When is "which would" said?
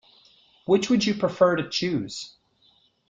0.65-1.05